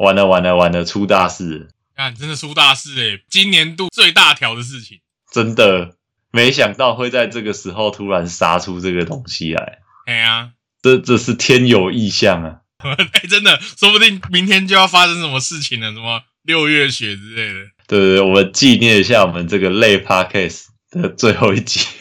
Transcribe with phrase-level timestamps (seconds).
[0.00, 1.68] 完了完了完了，出大事了！
[1.94, 3.22] 看，真的出大事诶！
[3.28, 5.96] 今年度最大条的事情，真的
[6.32, 9.78] 没想到会在这个时候突然杀出这个东西来。
[10.06, 12.60] 哎呀，这这是天有异象啊！
[13.12, 17.66] 哎，真的，说不定明天就要发生什么事情了，什么六月雪之类的。
[17.86, 21.80] 对对对，我们纪念一下我们这个类 podcast 的最后一集。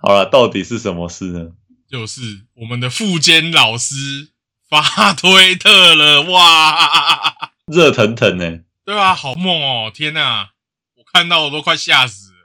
[0.00, 1.52] 好了，到底是什么事呢？
[1.90, 2.20] 就是
[2.52, 4.28] 我们的副监老师
[4.68, 8.60] 发推特了，哇，热腾腾呢！
[8.84, 9.90] 对啊，好梦哦！
[9.94, 10.50] 天哪，
[10.96, 12.38] 我看到我都快吓死了。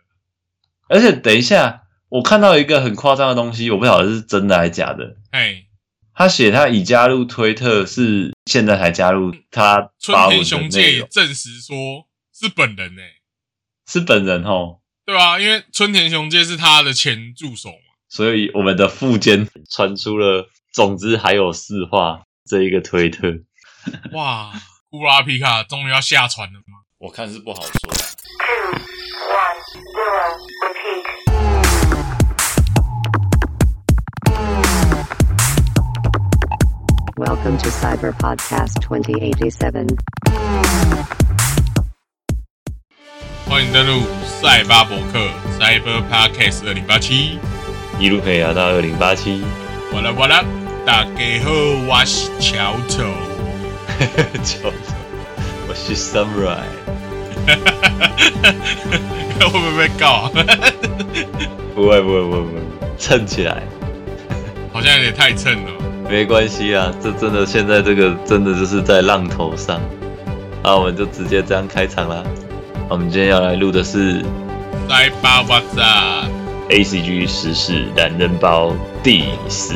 [0.89, 5.17] 而且等一下，我看到一个很夸张的东西，我不晓得是真的还是假的。
[5.31, 5.63] 哎，
[6.13, 9.33] 他写他已加入推特，是现在才加入。
[9.51, 13.01] 他春田雄介也证实说是本人呢，
[13.87, 14.79] 是本人哦。
[15.05, 23.27] 对啊，因为春田雄介是他的前助手嘛，所以我们的副监传出了，总之还有四话这一个推特。
[24.13, 24.51] 哇，
[24.89, 26.79] 库拉皮卡终于要下船了吗？
[26.97, 27.93] 我看是不好说。
[37.17, 39.87] Welcome to Cyber Podcast 2087.
[43.47, 45.29] 欢迎登录赛巴博客
[45.59, 47.37] Cyber Podcast 二零八七，
[47.99, 49.43] 一路陪聊到二零八七。
[49.93, 50.43] 哇啦哇啦，
[50.85, 51.09] 大家
[51.45, 51.51] 好，
[51.87, 53.03] 我是乔丑，
[54.43, 54.93] 乔丑，
[55.69, 56.57] 我是 Samurai。
[59.39, 60.29] 会不会被告？
[61.73, 62.61] 不会不会不会不会，
[62.97, 63.63] 蹭起来，
[64.73, 65.71] 好像有点太蹭了。
[66.09, 69.79] 没关系啊，这真的现在这个真的就是在浪头上，
[70.61, 72.21] 那我们就直接这样开场啦。
[72.89, 74.21] 我们今天要来录的是
[74.89, 75.81] 《来吧，哇塞
[76.69, 78.71] A C G 时事懒人包》
[79.01, 79.75] 第十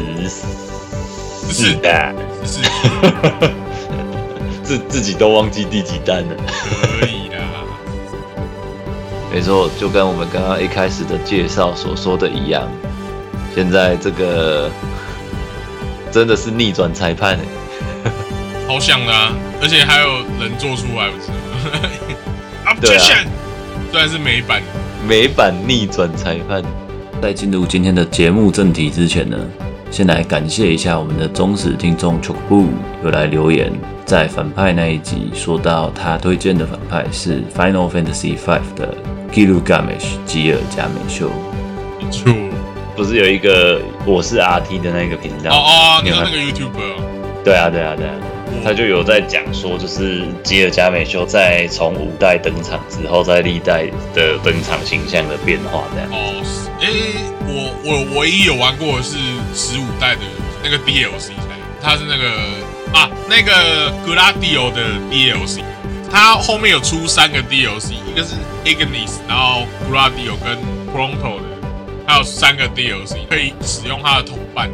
[1.51, 1.75] 是
[4.63, 6.35] 自自己都忘记第几弹了。
[6.99, 7.37] 可以啦，
[9.33, 12.67] 没错，就跟我们刚刚一开始的介绍所说的一样，
[13.55, 14.69] 现在这个
[16.11, 17.41] 真的是逆转裁判哎，
[18.67, 19.31] 好像的啊，
[19.61, 20.07] 而且还有
[20.39, 21.37] 人做出来，不是吗？
[22.81, 22.99] 对啊，
[23.91, 24.61] 虽然是美版，
[25.07, 26.61] 美版逆转裁判。
[27.19, 29.35] 在进入今天的节目正题之前呢，
[29.89, 32.67] 先来感谢一下我们的忠实听众 Chokbu
[33.03, 33.71] 有来留言，
[34.05, 38.95] 在反派那一集说到他推荐的反派是 Final Fantasy V 的
[39.33, 41.31] Gilgamesh 吉尔加美秀。
[41.99, 42.31] 没错，
[42.95, 45.51] 不是有一个我是 RT 的那个频道？
[45.51, 47.43] 哦哦，你说那个 YouTuber？
[47.43, 48.13] 对啊，对啊，对啊。
[48.63, 56.09] 他就有在讲说，就是吉尔加美修在从五代登场之后，在历代的登场形象的变化这样。
[56.11, 56.43] 哦，
[56.81, 56.87] 哎，
[57.47, 59.17] 我我唯一有玩过的是
[59.57, 60.21] 十五代的
[60.63, 61.31] 那个 DLC，
[61.81, 62.29] 它是那个
[62.93, 65.61] 啊，那个格拉迪欧的 DLC，
[66.11, 70.55] 它后面有出三个 DLC，一个是 Ignis，然后格拉迪欧跟
[70.93, 71.43] Pronto 的，
[72.07, 74.69] 还有三个 DLC 可以使用它的同伴。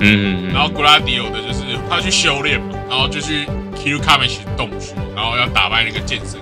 [0.00, 6.40] 嗯，嗯,嗯然后格拉迪欧的就是他去修炼嘛，然后就去 Q 卡梅奇洞穴，然后要打败那个剑圣。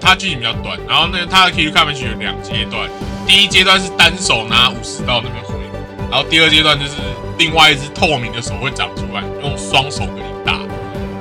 [0.00, 2.88] 他剧情比较短，然后呢，他的 Q 卡梅奇有两阶段，
[3.26, 5.45] 第一阶段是单手拿武士刀那边挥，
[6.10, 6.92] 然后第二阶段就是
[7.38, 10.60] 另外一只透明的手会长出来，用双手给你打。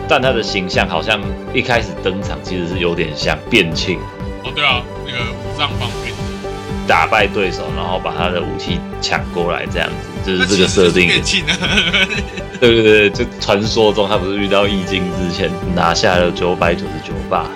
[0.08, 1.20] 但他的形象好像
[1.54, 3.98] 一开始登场其实是有点像变庆。
[4.44, 6.14] 哦，对啊，那个五脏方面。
[6.88, 11.08] 打败对手，然后把他的武器抢过来，这样子就是这个设定。
[11.08, 11.44] 变庆
[12.62, 17.50] 对对对，就传说中他不是遇到易经之前拿下了九百九十九把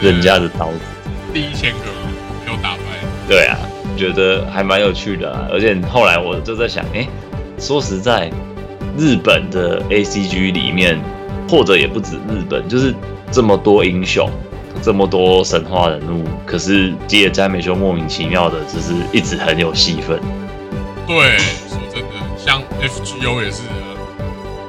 [0.00, 0.78] 人家的刀子，
[1.34, 1.84] 第一千个
[2.46, 2.80] 没有打败。
[3.28, 3.58] 对啊，
[4.00, 7.06] 觉得还蛮有趣的，而且后来我就在想，哎，
[7.58, 8.30] 说实在，
[8.96, 10.98] 日本的 A C G 里面，
[11.50, 12.94] 或者也不止日本，就是
[13.30, 14.26] 这么多英雄。
[14.82, 20.18] 这么多神话人物，可是吉野加美修莫名其妙的，只是一直很有戏份。
[21.06, 21.36] 对，
[21.68, 23.64] 说真的，像 F G O 也是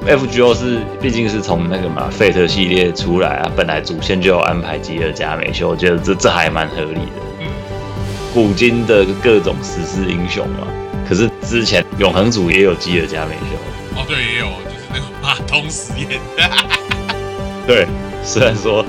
[0.06, 7.22] ，F G O 是毕竟是从那个嘛 Fate 系列出来啊，本来主线就有安排吉尔加美修，我觉得这这还蛮合理的。
[8.32, 10.66] 嗯，古今的各种史诗英雄嘛，
[11.08, 14.00] 可是之前永恒组也有基尔加美修。
[14.00, 16.20] 哦，对，也有，就是那个马通实验。
[17.66, 17.86] 对，
[18.22, 18.84] 虽然说。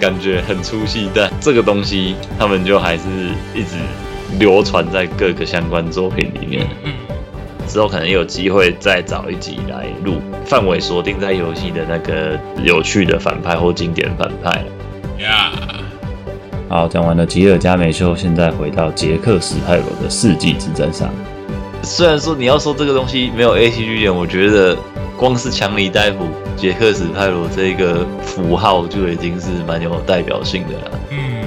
[0.00, 3.02] 感觉很出戏，但这个东西他们就还是
[3.52, 3.74] 一直
[4.38, 6.64] 流传在各个相关作品里面。
[6.84, 6.92] 嗯，
[7.66, 14.64] 之后可能有机会再找一集来录，范围锁定在游戏的那个有趣的反派或经典反派。
[15.18, 15.50] 呀，
[16.68, 21.08] 好，讲完了吉尔加美修，现在回到杰克史泰罗的世纪之战上。
[21.82, 24.76] 虽然说你要说这个东西没有 A C G 点，我觉得
[25.16, 26.26] 光是强尼戴普、
[26.58, 31.00] 杰克史泰罗这个符号就已经是蛮有代表性的了。
[31.10, 31.44] 嗯，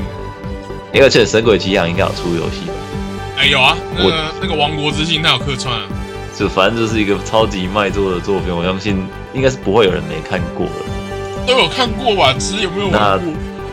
[0.95, 2.73] 而且《神鬼奇航》应该有出游戏吧？
[3.37, 5.83] 哎有啊，那个那个王国之心它有客串啊。
[6.35, 11.45] 就反正就是一个超级卖座的作品，我相信应该是不会有人没看过的。
[11.45, 12.33] 都有看过吧？
[12.39, 13.31] 只是有没有玩过？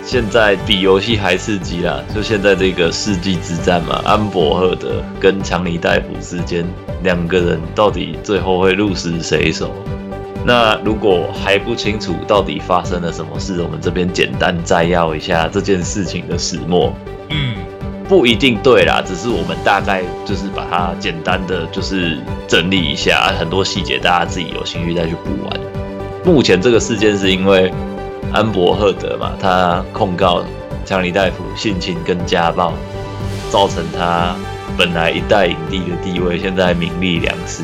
[0.08, 2.02] 现在比游戏还刺激啦！
[2.14, 6.64] 就现在这个世纪之战嘛，安博赫德跟强尼戴普之间
[7.02, 9.70] 两个人到底最后会鹿死谁手？
[10.46, 16.90] 那如果还不清楚到底发生了什么事，我们这边简单摘要一下这件事情的始末。
[17.28, 17.56] 嗯，
[18.08, 22.16] 不一定对啦，只是我们大概就是把它简单的就是
[22.46, 25.60] 整理一下，很多细节大家自己有兴趣再去补完。
[26.24, 27.70] 目前这个事件是因为。
[28.32, 30.42] 安伯赫德嘛，他控告
[30.84, 32.72] 强尼戴夫性侵跟家暴，
[33.50, 34.36] 造成他
[34.76, 37.62] 本来一代影帝的地位现在名利两失。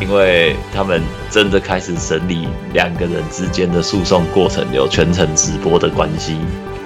[0.00, 6.38] 因为他们真的开始审理两个人之间的诉讼过程，有全程直播的关系，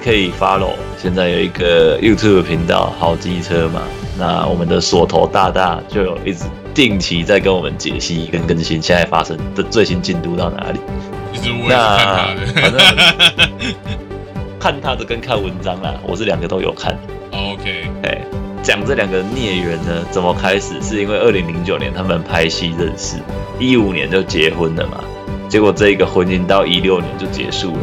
[0.03, 0.73] 可以 follow。
[0.99, 3.83] 现在有一个 YouTube 频道好机车嘛，
[4.19, 10.81] 那我们的锁头大大就有一直定期在跟我们解析跟更新现在发生的最新进度到哪里。
[11.69, 12.81] 那反正
[14.59, 16.97] 看他的跟看文章啦，我是两个都有看。
[17.33, 18.19] OK，哎，
[18.63, 20.81] 讲这两个孽缘呢，怎么开始？
[20.81, 23.17] 是因为二零零九年他们拍戏认识，
[23.59, 25.05] 一五年就结婚了嘛。
[25.49, 27.81] 结果这个婚姻到一六年就结束了。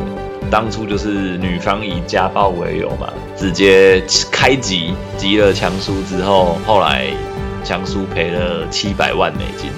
[0.49, 7.07] 当初就是女方以家暴为由嘛，直接开集集了强叔之后，后来
[7.63, 9.69] 强叔赔了七百万美金。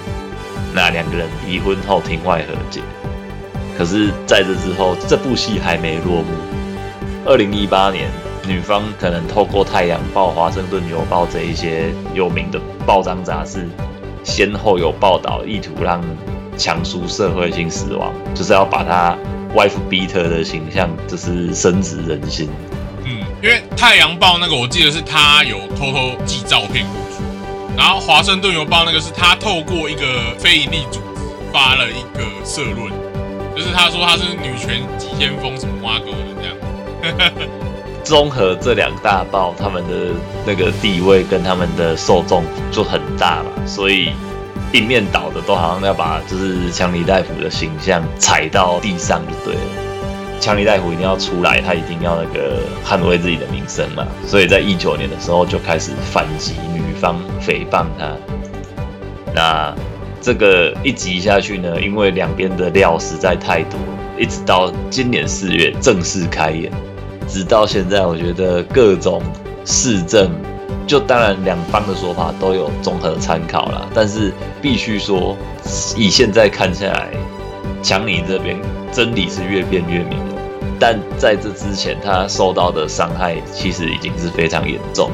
[0.74, 2.82] 那两个人离婚后庭外和解。
[3.78, 6.28] 可是在这之后，这部戏还没落幕。
[7.26, 8.10] 二零一八年，
[8.46, 13.68] 女方可能透过《太阳报》《华盛顿邮报》这一些有名的报章杂志，
[14.24, 16.04] 先后有报道，意图让
[16.58, 19.18] 强叔社会性死亡，就是要把他
[19.56, 22.50] wife beater 的形象，就是深植人心。
[23.06, 27.24] 嗯，因为《太阳报》那个，我记得是他有偷偷寄照片过去，
[27.78, 31.22] 然后《华盛顿邮报》那个是他透过一个非营利组织
[31.52, 33.03] 发了一个社论。
[33.56, 37.32] 就是他说他是女权急先锋什么挖沟的这样，
[38.04, 40.12] 综合这两大报他们的
[40.46, 44.12] 那个地位跟他们的受众就很大了，所以
[44.72, 49.62] 一面倒的都好像要把就是强尼大夫的形象踩到地上就对了。
[50.40, 58.18] 强尼大夫一定要出来，他一定要那个捍卫自己的名声嘛，所以在一九年的时候就开始反击女方诽谤他。
[59.34, 59.74] 那。
[60.24, 63.78] 这个一集下去呢，因为两边的料实在太多，
[64.18, 66.72] 一直到今年四月正式开演，
[67.28, 69.22] 直到现在，我觉得各种
[69.66, 70.32] 市政，
[70.88, 74.32] 就当然两方的说法都有综合参考了，但是
[74.62, 75.36] 必须说，
[75.98, 77.10] 以现在看下来，
[77.84, 78.58] 强尼这边
[78.94, 80.36] 真理是越辩越明了，
[80.80, 85.12] 但在这之前，他受到的伤害其实已经是非常严重。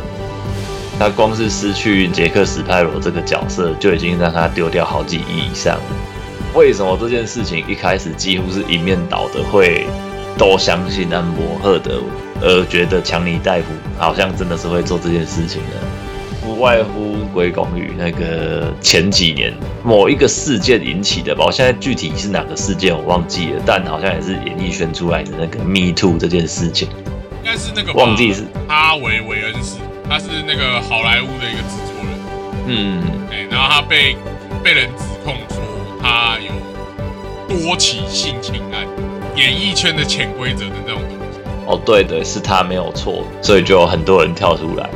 [0.99, 5.79] 他光是失去杰克史派罗这个角色，就已经让他丢掉好几亿以上。
[6.53, 9.87] 为什么这件事情一开始几乎是一面倒的，会
[10.37, 12.01] 都相信安博赫德，
[12.41, 13.67] 而觉得强尼戴夫
[13.97, 15.77] 好像真的是会做这件事情呢？
[16.43, 19.53] 不外乎归功于那个前几年
[19.85, 21.45] 某一个事件引起的吧。
[21.45, 26.89] 我现在具体是哪个事件我忘记了，但好像也是演艺圈出来的那个 Me Too 这件事情，
[27.41, 29.77] 应该是那个忘记是阿维韦恩斯。
[30.09, 32.19] 他是那个好莱坞的一个制作人，
[32.65, 34.17] 嗯，哎，然后他被
[34.63, 35.59] 被人指控说
[36.01, 36.51] 他有
[37.47, 38.87] 多起性侵案，
[39.35, 41.39] 演艺圈的潜规则的那种东西。
[41.67, 44.89] 哦，对对，是他没有错，所以就有很多人跳出来。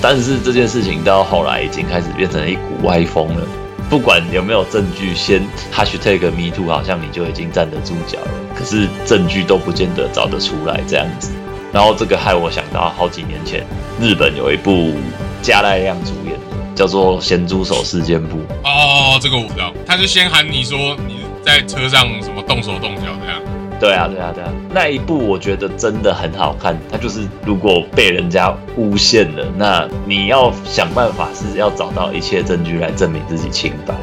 [0.00, 3.46] 但是这件事情到后来已经开始变成了一股歪风了，
[3.90, 8.30] 不管有没有证据，先 hashtag me too，好像你就已经站得住脚了。
[8.56, 11.32] 可是证据都不见得找得出来，这样子。
[11.78, 13.64] 然后这个害我想到好几年前，
[14.00, 14.94] 日本有一部
[15.40, 18.38] 加濑亮主演的，叫做《咸猪手事件簿》。
[18.64, 19.72] 哦，这个我知道。
[19.86, 23.40] 他就先喊你说你在车上什么动手动脚这样。
[23.78, 24.52] 对啊，对啊，对啊。
[24.74, 26.76] 那一部我觉得真的很好看。
[26.90, 33.94] 他就是如果被人家诬陷了，那你要想办法是要找到一切证据来证明自己清白。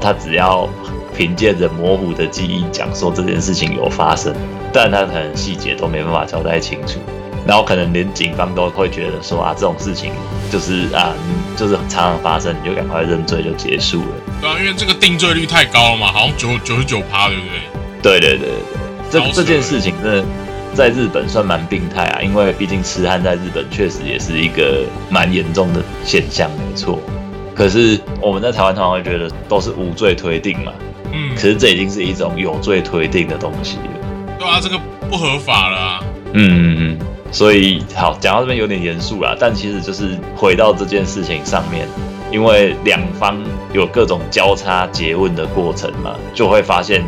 [0.00, 0.66] 他只要
[1.14, 4.34] 凭借着模糊的记忆讲说这件事情有发生。
[4.72, 6.98] 但他可能细节都没办法交代清楚，
[7.48, 10.12] 然后可能连警方都会觉得说啊，这种事情
[10.52, 11.14] 就是啊，
[11.56, 14.08] 就是常常发生，你就赶快认罪就结束了。
[14.42, 17.42] 对啊，因为这个定罪率太高了嘛，好像九九十九趴，对不
[18.02, 18.20] 对？
[18.20, 18.50] 对对对对
[19.10, 20.24] 这这件事情真的
[20.74, 27.00] 在日本算蛮病态啊，因为毕竟痴汉在日本确实也是一个蛮严重的现象，没错。
[27.54, 30.72] 可是我们在台湾通常会觉得都是无罪推定嘛。
[31.10, 34.36] 嗯可，是这已经是一种有罪推定的东西了。
[34.38, 34.78] 对啊，这个
[35.08, 36.77] 不合法了嗯。
[37.30, 41.86] 所以好，讲到这边有点严肃啦，但其实就是回到这件事情上面，
[42.32, 43.38] 因为两方
[43.72, 47.04] 有各种交叉诘问的过程嘛，就会发现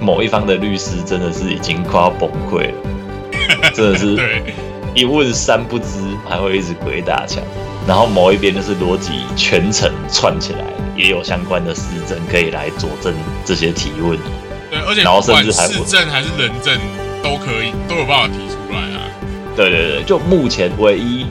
[0.00, 4.54] 某一方的律师真的是已经快要崩溃了，真的是 对，
[4.94, 5.84] 一问三不知，
[6.28, 7.42] 还会一直鬼打墙。
[7.84, 10.64] 然后某一边就是逻辑全程串起来，
[10.96, 13.12] 也有相关的实证可以来佐证
[13.44, 14.16] 这些提问。
[14.70, 16.78] 对，而且然后甚至还市政还是人证
[17.24, 19.02] 都可以，都有办法提出来啊。
[19.54, 21.26] 对对对，就目前唯一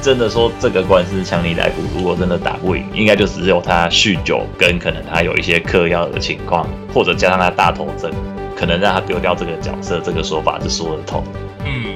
[0.00, 8.10] 真的说这个官司强尼逮捕，如果真的打不赢，应该就只有他酗酒跟可能他有一些嗑药的情况，或者加上他大头症，
[8.56, 11.22] 可能让他丢掉这个角色，这个说法是说得通。
[11.66, 11.94] 嗯，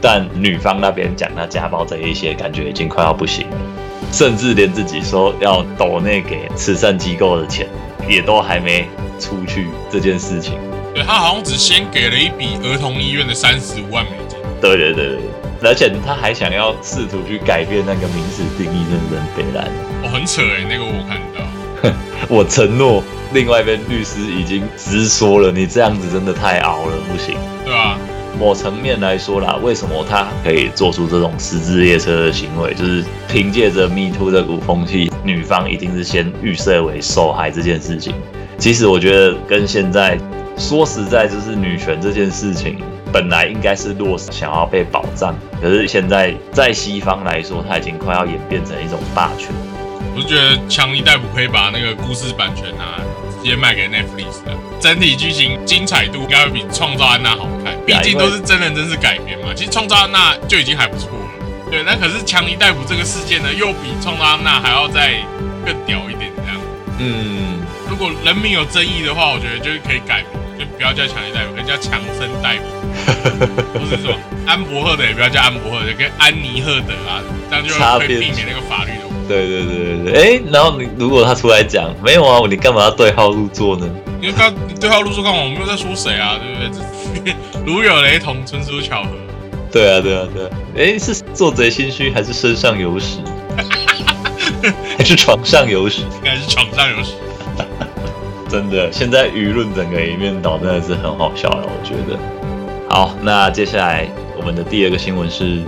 [0.00, 3.56] 但女方那边讲他家暴这一些，感觉已经快要不行了，
[4.12, 7.66] 甚至连自己说要抖那给慈善机构的钱，
[8.08, 10.58] 也都还没出去这件事情。
[10.94, 14.33] 对他好像只先给了一笔儿童医院的三十五万美金。
[14.64, 15.18] 对对对
[15.60, 19.66] 对，而且他还想要试图去改变那个名词定义，真的很北蓝。
[20.02, 21.44] 哦，很扯哎，那个我看到。
[22.28, 23.02] 我承诺，
[23.34, 27.36] 另外一边律师已经直说了，你这样子真的太熬了，不行。
[27.64, 27.98] 对啊？
[28.40, 32.72] 某层面来说啦，为什么他可以做出这种十字列车的行为？
[32.74, 38.14] 就是凭借着 Me Too 这股风气，女方一定是先预设为受害这件事情。
[38.58, 40.18] 其实我觉得跟现在
[40.56, 42.78] 说实在，就是女权这件事情
[43.14, 49.50] 本来应该是落实想要被保障，可是现在在西方来说，它已经快要演变成一种霸权。
[50.16, 52.98] 我是觉得强尼戴普可以把那个故事版权啊
[53.40, 59.54] 直接卖给 Netflix 的，整体剧情精彩度应该会比《创造安娜》好看，毕竟都是真人真事改编嘛。
[59.54, 61.84] 其实《创造安娜》就已经还不错了，对。
[61.84, 65.14] 那可是强尼戴普这个事件呢，又比《创造安娜》还要再
[65.64, 66.60] 更屌一点这样。
[66.98, 70.24] 嗯，如果人民有争议的话，我觉得就是可以改
[70.84, 72.64] 要叫强尼逮捕，可以叫强森逮捕，
[73.78, 74.14] 或是什么
[74.46, 79.04] 安伯赫德也不要叫安伯赫德，跟安妮赫德啊，这样就会避免那个法律的。
[79.26, 83.88] 对对对对对，哎，然后你如果他出来讲没有啊，你干嘛要对号入座呢？
[84.20, 85.42] 因为刚你对号入座干嘛？
[85.42, 86.74] 我没有在说谁啊，对不
[87.24, 87.32] 对？
[87.32, 89.08] 这 如有雷同，纯属巧合。
[89.72, 93.18] 对啊对啊对啊，哎，是做贼心虚还是身上有屎？
[94.98, 96.02] 还是床上有屎？
[96.02, 97.14] 应该是床上有屎。
[98.54, 102.16] 真的，现在舆论整个一面倒，真的是很好笑了，我觉得。
[102.88, 105.60] 好，那接下来我们的第二个新闻是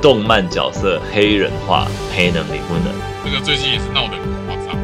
[0.00, 2.94] 动漫角色黑人化，黑能领不能？
[3.22, 4.74] 这个最近也是闹得很夸张。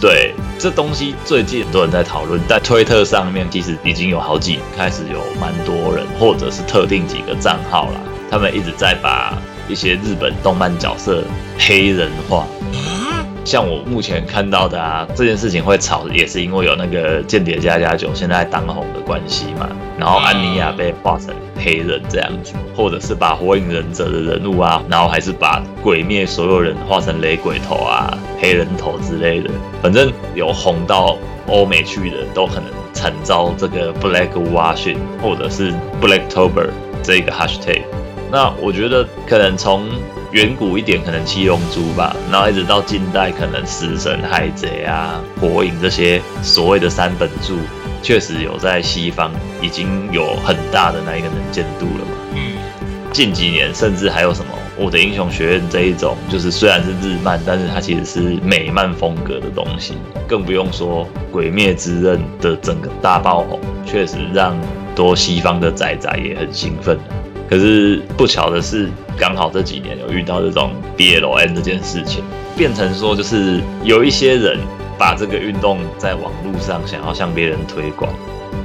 [0.00, 11.22] 对，这东西最近很多人在讨论，在推特上面其实已经有好几开始有蛮多人，或者是特定几个账号啦，他们一直在把一些日本动漫角色
[11.56, 12.48] 黑人化。
[13.46, 19.68] 像我目前看到的啊，这件事情会吵，也是因为有那个《间谍加加九》现在当红的关系嘛。
[19.96, 21.32] 然后安妮亚被画成
[21.64, 29.48] 黑人这样子，或者是把《火影忍者》的人物啊，然后还是把鬼灭所有人画成雷鬼头啊、黑人头之类的，
[29.80, 35.72] 反正有红到欧美去的，都可能惨遭这个 Black Washing 或者是
[36.02, 36.66] Blacktober
[37.00, 37.82] 这个 hashtag。
[38.28, 39.86] 那我觉得可能从
[40.32, 47.56] 远古一点，可能七龙珠吧，然后一直到近代，可能死神、海贼啊、火影这些所谓的三本柱，
[48.02, 49.30] 确实有在西方
[49.62, 52.10] 已经有很大的那一个能见度了嘛。
[52.34, 52.56] 嗯，
[53.12, 54.52] 近几年甚至还有什么
[54.84, 59.94] 《我的英雄学院》这一种，就是虽然是日漫，但是它其实是美漫风格的东西，
[60.26, 64.54] 更不用说《鬼灭之刃》的整个大爆红，确实让
[64.94, 66.98] 多西方的仔仔也很兴奋。
[67.48, 72.24] 可是不巧的是，刚好这几年有遇到这种 BLN 这件事情，
[72.56, 74.58] 变成说就是有一些人
[74.98, 78.12] 把这个运动在网络上想要向别人推广，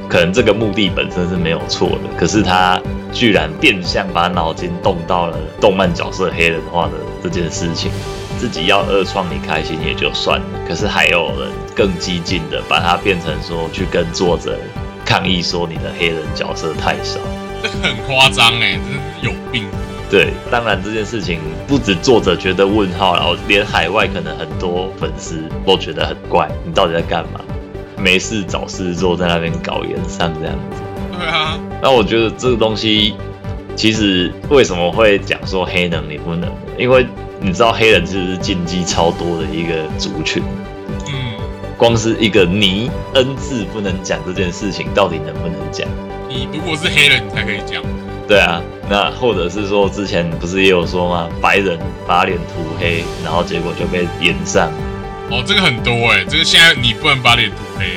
[0.09, 2.81] 可能这个目的本身是没有错的，可是他
[3.13, 7.91] 居然变相把脑筋动到了动漫角色黑人化的这件事情，
[8.39, 14.57] 自己要二创你开心也就算了，可是还有人更激进的把它变成说去跟作者
[15.05, 17.19] 抗议说你的黑人角色太少。
[17.61, 19.65] 这很夸张哎，这是有病。
[20.09, 27.39] 对，当然这件事情不止作者觉得问号，然后连海外可能很多粉丝都觉得很怪，你到底在干嘛？
[27.97, 30.81] 没事找事做，在那边搞演上这样子。
[31.17, 33.13] 对啊，那我觉得这个东西，
[33.75, 36.51] 其实为什么会讲说黑能你不能？
[36.77, 37.05] 因为
[37.39, 40.70] 你知道黑人其实是禁忌超多的一个族群，嗯，
[41.81, 45.89] 光是一个你 N 字不能讲这件事情，到底能不能讲？
[46.29, 47.81] 你如果是黑人，你才可以讲。
[48.27, 51.27] 对啊，那或者是说之前不是也有说吗？
[51.41, 54.71] 白人把脸涂黑，然后结果就被延上。
[55.31, 57.87] 哦，这个很多哎，这个现在你不能把脸涂黑。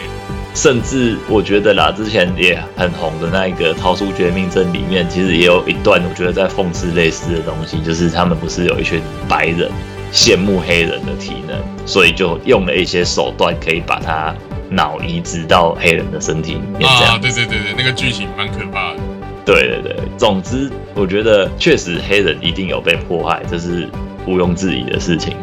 [0.54, 9.70] 甚至我觉得啦，之前也很红的那一个《逃出绝命镇》里面，其实也有一段我觉得在讽刺类似的东西，就是他们不是有一群白人
[10.14, 14.32] 羡慕黑人的体能，所以就用了一些手段可以把他
[14.70, 17.20] 脑移植到黑人的身体里面，这啊，样。
[17.20, 19.00] 对对对对，那个剧情蛮可怕的。
[19.44, 23.88] 对对对，总之我觉得确实黑人一定有被迫害，这是
[24.24, 25.36] 毋庸置疑的事情。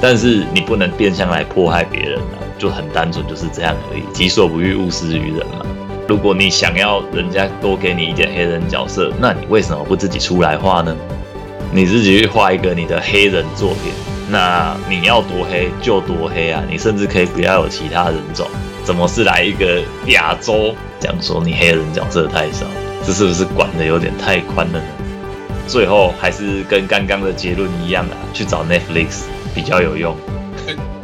[0.00, 4.02] 但是你不能变相来迫害别人啊，就很单纯就是这样而已。
[4.14, 5.66] 己所不欲，勿施于人嘛。
[6.08, 10.96] 如果你想要人家多给你一点黑人角色，那你为什么不自己出来画呢？
[11.72, 13.92] 你自己去画一个你的黑人作品，
[14.28, 16.62] 那你要多黑就多黑啊！
[16.68, 18.46] 你甚至可以不要有其他人种，
[18.84, 22.66] 怎么是来一个亚洲讲说你黑人角色太少？
[23.06, 24.84] 这是不是管的有点太宽了呢？
[25.66, 29.22] 最后还是跟刚刚的结论一样啊，去找 Netflix
[29.54, 30.16] 比较有用。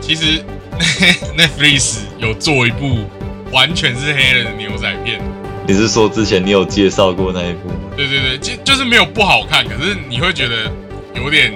[0.01, 0.45] 其实
[1.39, 3.05] Netflix 有做一部
[3.53, 5.21] 完全是黑人的牛仔片，
[5.67, 7.71] 你是说之前你有介绍过那一部？
[7.97, 10.71] 对对对，就就是没有不好看，可是你会觉得
[11.15, 11.53] 有点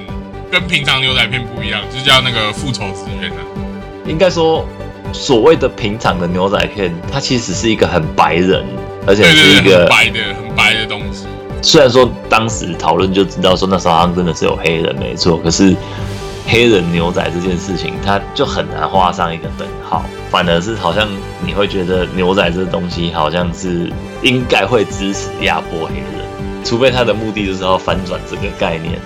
[0.50, 3.38] 跟平常牛仔片不一样，就叫那个复仇之渊啊。
[4.07, 4.67] 应该说，
[5.12, 8.64] 所谓的平常的牛仔片，它其实是一个很白人，
[9.07, 11.26] 而且是一个很白的很白的东西。
[11.62, 15.76] 虽然说当时讨论就知道说那时候好像真的是有黑人没错，可是
[16.50, 21.09] 黑人牛仔这件事情，它就很难画上一个等号，反而是好像
[21.47, 23.88] 你会觉得牛仔这东西好像是
[24.21, 28.99] 应该会支持压迫黑人，除非他的目的就是要翻转这个概念。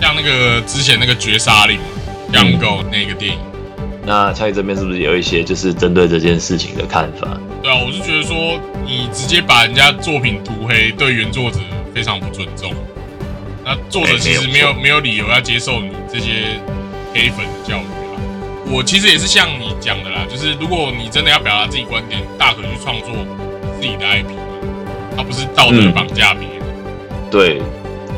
[0.00, 1.80] 像那个之前那个绝杀令
[2.28, 3.38] 嗯 Young Go 那个电影，
[4.06, 7.26] 那乔伊这边是不是有一些就是针对这件事情的看法？
[7.60, 11.58] 对啊，我是觉得说你直接把人家作品涂黑，对原作者
[11.92, 12.72] 非常不尊重。
[13.64, 16.60] 那作者其实没有哎没有理由要接受你这些
[17.14, 18.18] 黑粉的教育啊。
[18.66, 23.08] 我其实也是像你讲的啦，就是如果你真的要表达自己观点，大可去创作
[23.78, 24.42] 自己的 IP 嘛，
[25.18, 26.62] 而不是道德嗯绑架别人。
[27.30, 27.62] 对，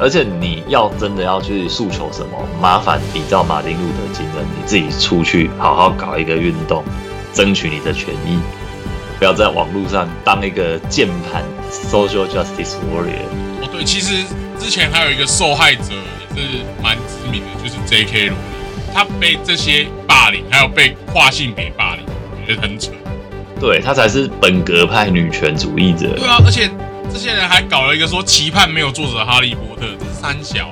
[0.01, 6.85] 而且你要真的要去诉求什么，麻烦比照马丁路德金的，你自己出去好好搞一个运动，
[7.33, 8.39] 争取你的权益，
[9.19, 13.27] 不要在网络上当一个键盘 social justice warrior。
[13.63, 14.25] 哦，对，其实
[14.59, 15.93] 之前还有一个受害者
[16.35, 16.49] 也是
[16.83, 18.29] 蛮知名的，就是 J.K.
[18.29, 18.37] 罗琳，
[18.93, 22.91] 他被这些霸凌，还有被跨性别霸凌，我觉得很扯。
[23.61, 26.15] 对他才是本格派女权主义者。
[26.17, 26.69] 对啊，而且
[27.13, 30.69] 这些人还搞了一个说期盼没有作者哈利波特，这是三小。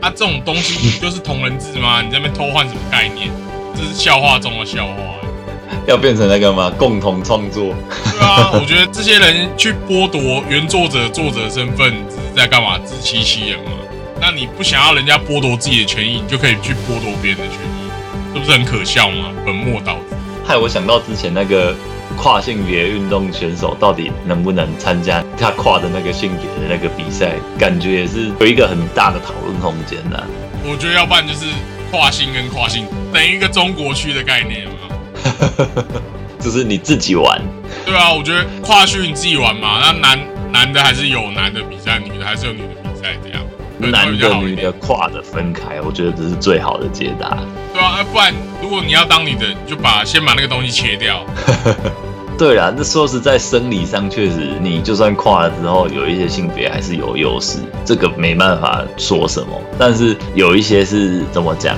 [0.00, 2.00] 啊，这种东西就是同人志吗？
[2.00, 3.28] 你在那边偷换什么概念？
[3.76, 5.28] 这是笑话中的笑话、欸。
[5.86, 6.70] 要变成那个吗？
[6.76, 7.74] 共同创作。
[8.04, 12.78] 对啊，我觉得这些人去剥夺原作者作者身份，只是在干嘛？
[12.80, 13.72] 自欺欺人嘛。
[14.20, 17.90] 那你不想要人家剥夺自己的权益，你就可以去剥夺别人的权益，
[18.34, 19.32] 这不是很可笑吗？
[19.46, 20.16] 本末倒置。
[20.46, 21.74] 害我想到之前那个
[22.16, 30.22] 跨性别运动选手到底能不能参加他跨的那个性别的那个比赛，感觉也是有一个很大的讨论空间呐、
[30.64, 31.46] 我觉得要不然就是
[31.90, 34.72] 跨性跟跨性等于一个中国区的概念嘛。
[36.40, 37.40] 就是你自己玩，
[37.84, 40.18] 对啊，我觉得跨区你自己玩嘛，那男
[40.52, 43.42] 男的还是有男的比赛，女的还是有女的比赛，这样
[43.78, 47.38] 男女好一点的跨的分开，我觉得这是最好的解答。
[47.72, 51.24] 对啊，啊不然如果你要当女的，你就把先把那个东西切掉。
[52.38, 59.48] 对啦，那说实在，生理上确实，你就算跨了之后，有一些性别还是有优势，这个没办法说什么。
[59.78, 61.76] 但是有一些是怎么讲，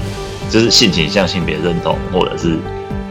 [0.48, 2.56] 就是性倾向、性别认同，或者是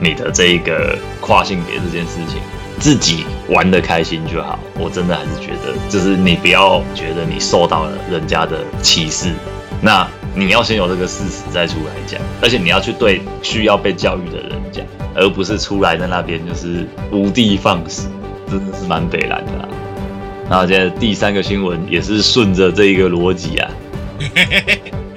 [0.02, 2.42] 你的这一个跨性别这件事情，
[2.80, 4.58] 自己玩的开心就好。
[4.80, 9.32] 我真的还是觉得，就是你不要觉得你受到了人家的歧视，
[9.80, 14.84] 那你要先有这个事实再出来讲，而且你要去对需要被教育的人讲，
[15.14, 18.08] 而不是出来在那边就是无的放矢，
[18.50, 19.70] 真的是蛮北蓝的、啊。
[20.50, 23.72] 然后现在第三个新闻也是顺着这一个逻辑啊，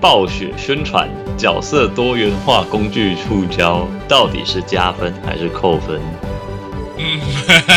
[0.00, 6.00] 暴雪宣传角色多元化工具触礁，到底是加分还是扣分？
[6.98, 7.20] 嗯，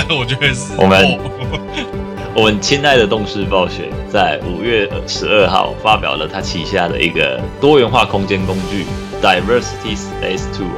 [0.17, 1.86] 我觉得是我们哦
[2.36, 8.86] 我们亲爱的动视暴雪在五月十二号发表了它旗下的一个多元化空间工具
[9.21, 10.69] Diversity Space Tool，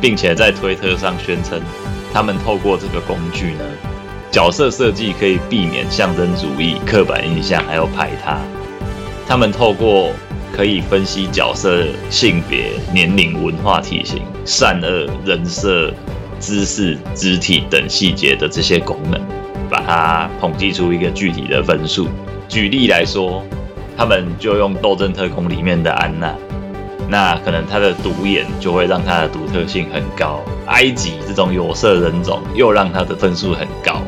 [0.00, 1.60] 并且在推特上宣称，
[2.12, 3.64] 他们透过这个工具呢，
[4.32, 8.38] 角色设计可以避免象征主义、刻板印象还有排他。
[9.28, 10.10] 他们透过
[10.60, 15.90] 可以分析角色性别、年龄、文化体型、善恶、人设、
[16.38, 19.18] 姿势、肢体等细节的这些功能，
[19.70, 22.08] 把它统计出一个具体的分数。
[22.46, 23.42] 举例来说，
[23.96, 26.34] 他们就用《斗阵特工》里面的安娜，
[27.08, 30.44] 那可能他的独眼就会让他的独特性很高。
[30.66, 34.02] 埃及这种有色人种又让他的分数很高。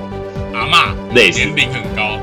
[0.53, 2.19] 阿嬷类似年龄很高，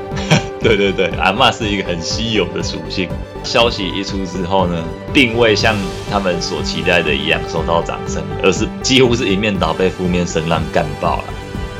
[0.60, 3.08] 对对对，阿嬷是一个很稀有的属性。
[3.42, 5.74] 消息一出之后呢，并未像
[6.10, 11.24] 他们所期待的一样受到掌声，而是几乎是一面倒被负面声浪干爆了。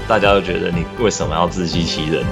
[0.08, 2.28] 大家都觉得你为什么要自欺欺人呢？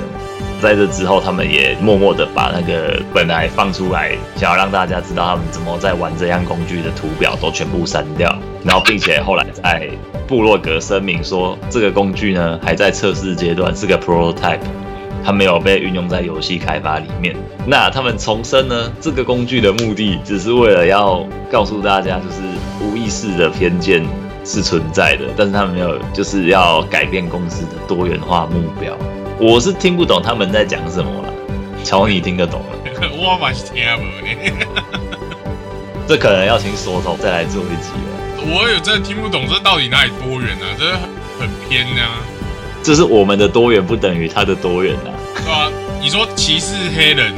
[0.61, 8.34] 在这之后，他们也默默的把那个本来放出来想要让大家知道他们怎么在玩这样工具的图表都全部删掉，
[8.64, 9.88] 然后并且后来在
[10.26, 14.58] 部落格声明说，这个工具呢还在测试阶段，是个 prototype。
[15.28, 17.36] 它没有被运用在游戏开发里面。
[17.66, 22.40] 那他们重生呢，这个工具的目的只是为了要告诉大家，就是
[22.80, 24.02] 无意识的偏见
[24.42, 28.96] 是存在的，但是他们没有就是要改变公司的多元化目标。
[29.38, 31.28] 我是听不懂他们在讲什么了，
[31.84, 32.78] 乔你听得懂了？
[33.12, 34.02] 我嘛是听不
[34.46, 34.82] 呢。
[36.08, 38.46] 这可能要请锁头再来做一集了。
[38.46, 40.64] 我也真的听不懂，这到底哪里多元啊？
[40.78, 41.00] 这很
[41.38, 42.16] 很偏啊。
[42.82, 45.12] 就是我们的多元不等于他的多元啊。
[45.44, 45.70] 对啊，
[46.01, 47.33] 你说歧视黑人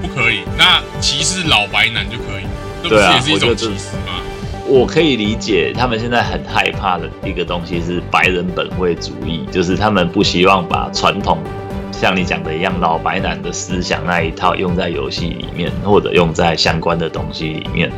[0.00, 2.44] 不可以，那歧视老白男就可以，
[2.82, 4.22] 这不是也是一种歧视吗？
[4.66, 11.38] 我可以理解他们现在很害怕的一个东西是白人本位主义，就是他们不希望把传统
[11.90, 17.90] 像你讲的一样老白男的思想那一套用在游戏里面，或者用在相关的东西里面。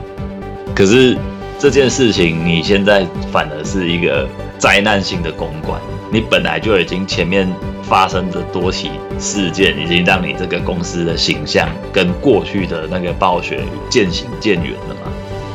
[0.75, 1.19] 可是
[1.59, 4.29] 这件事情，你现在反而是一个
[4.61, 5.81] 灾难性的公关，
[6.12, 7.51] 你本来就已经前面
[7.83, 15.11] 发生的多起事件，已经让你这个公司的形象跟过去的那个暴雪渐行渐远了嘛。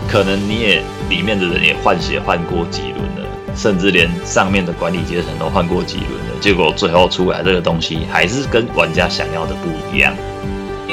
[0.09, 10.15] 可能你也里面的人也换血换过几轮了，甚至连上面的管理阶层都换过几轮了，结果最后出来这个东西还是跟玩家想要的不一样。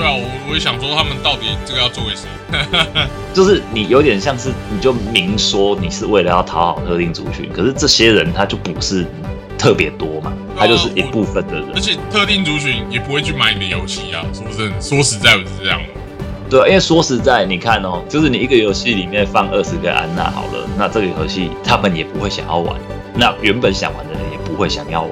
[0.03, 2.27] 对啊，我我也想说，他们到底这个要做给谁？
[3.33, 9.07] 就是你有点像是你就明说你是为了要讨好特定族群，可是这些人他就不是
[9.57, 11.81] 特别多嘛，他就是一部分的人而。
[11.81, 14.27] 且特定族群也不会去买你的游戏啊。
[14.35, 15.89] 说真的，说实在，不是这样的。
[16.51, 22.75] 对，因为说实在，你看哦，就是你一个游戏里面放二十个安娜好了，那这个游戏他们也不会想要玩，
[23.15, 25.11] 那原本想玩的人也不会想要玩。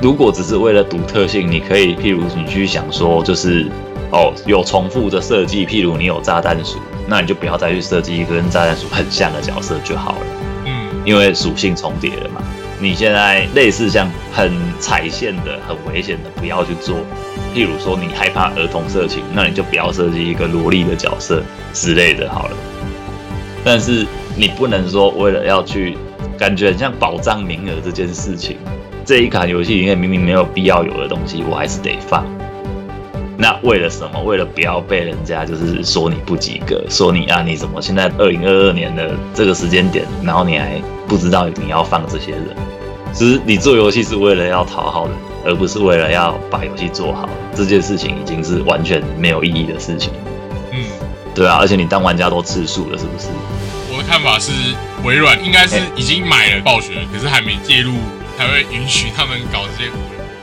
[0.00, 3.66] 如果只是为了独特性，你可以譬如你去想说，就是
[4.10, 10.18] 哦有重复的设计，譬如你有炸弹鼠，那你就不要再去设计一个跟炸弹鼠很像的角色就好了。
[10.66, 12.42] 嗯，因为属性重叠了嘛。
[12.80, 16.96] 你现在类似像很踩线的、很危险的，不要去做。
[17.52, 21.42] 譬如说你害怕儿童色情，那你就不要设计一个萝莉的角色
[21.72, 22.56] 之类的，好了。
[23.64, 25.98] 但是你不能说为了要去
[26.38, 28.56] 感觉很像保障名额这件事情，
[29.04, 32.24] 这一款游戏里面明明没有必要有的东西，我还是得放。
[33.40, 34.20] 那为了什么？
[34.24, 42.44] 为了不要被人家就是说你不及格，说你啊你怎么现在二零二二年的这个时间点，然后你还不知道你要放这些人？
[43.12, 45.14] 其实你做游戏是为了要讨好人，
[45.46, 47.28] 而不是为了要把游戏做好。
[47.54, 50.12] 这件事情已经是完全没有意义的事情，
[50.72, 50.84] 嗯，
[51.32, 53.28] 对啊，而且你当玩家都吃素了，是不是？
[53.92, 54.50] 我的看法是，
[55.04, 57.94] 微软应该是已经买了暴雪，可是还没介入，
[58.36, 59.90] 才会允许他们搞这些。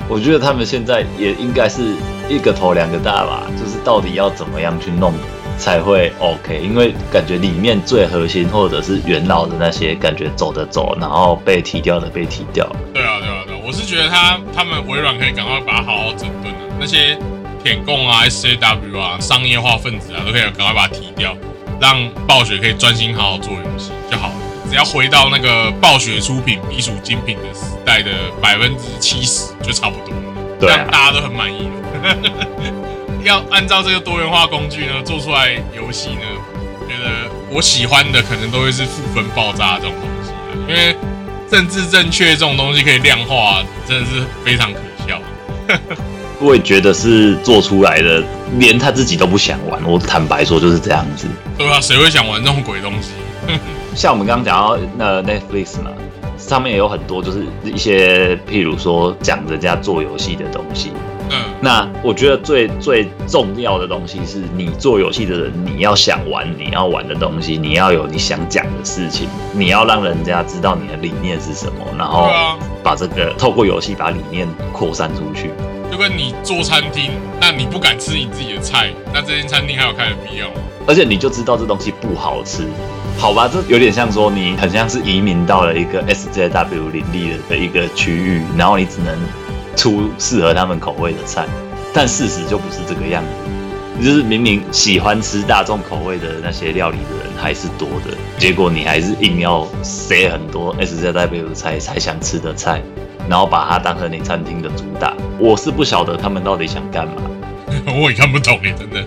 [0.08, 1.96] 我觉得他们现在也应该是
[2.30, 5.14] 一个头两个大吧，就是到底要怎么样去弄
[5.58, 6.60] 才会 OK？
[6.62, 12.68] 因为感觉里面最核心或者是元老的那些，感觉走的走，然后被踢掉的被踢掉。
[12.94, 17.18] 对啊，对啊，对啊，我是觉得他他们微软可以赶快把它好好整顿啊，那些
[17.64, 21.36] 舔供啊、SCW 啊、商业化分子啊，都可以赶快把它踢掉，
[21.80, 24.34] 让暴雪可以专心好好做游戏就好了。
[24.68, 28.12] 只要回到那个暴雪出品必属精品的时代的
[28.42, 30.35] 百分之七十就差不多了，
[30.66, 31.72] 这样大家都很满意了。
[33.24, 36.22] 要按照这个多元化工具呢做出来游戏呢，
[36.80, 40.96] 我觉得我喜欢的可能都会是负分爆炸这种东西啊，因为
[41.50, 45.20] 政治正确这种东西可以量化，真的是非常可笑。
[46.40, 48.24] 我也觉得是做出来的，
[48.60, 49.82] 连他自己都不想玩。
[49.86, 51.28] 我坦白说就是这样子。
[51.58, 53.12] 对啊，谁会想玩这种鬼东西？
[53.96, 55.92] 像我们刚刚讲到那 Netflix 嘛，
[56.38, 60.92] 上面也有很多就是一些譬如说讲人家做游戏的东西。
[61.32, 72.30] 嗯，那我觉得最最重要的东西是你做游戏的人，你要想玩你要玩的东西，你要有你想讲的事情，你要让人家知道你的理念是什么，然后
[72.84, 75.50] 把这个透过游戏把理念扩散出去。
[75.92, 77.10] 就跟你做餐厅，
[77.42, 80.56] 那你不敢吃你自己的菜，那这间餐厅还有开的必要吗？
[80.86, 82.68] 而且你就知道这东西不好吃，
[83.18, 83.50] 好吧？
[83.52, 89.18] 这有点像说你很像是移民到了一个 SJW 林立的的一个区域，然后你只能
[89.76, 91.48] 出适合他们口味的菜，
[91.94, 93.30] 但事实就不是这个样子。
[94.04, 102.82] 就是明明喜欢吃大众口味的那些料理的人还是多的，结果你还是硬要塞很多 S 加代表菜才想吃的菜，
[103.30, 105.16] 然后把它当成你餐厅的主打。
[105.40, 107.14] 我是不晓得他们到底想干嘛。
[107.88, 109.02] 我也看不懂耶，真的。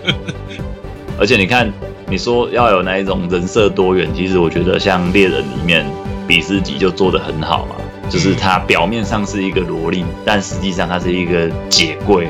[1.21, 1.71] 而且你看，
[2.11, 5.87] 你说要有那一种人设多元，其实我觉得像猎人里面
[6.27, 7.77] 比斯吉就做得很好嘛，
[8.09, 12.29] 就是他表面上是一个萝莉，但实际上他是一个姐贵，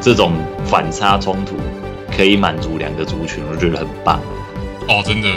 [0.00, 0.32] 这种
[0.64, 1.56] 反差冲突
[2.16, 4.20] 可以满足两个族群，我觉得很棒。
[4.88, 5.28] 哦，真的。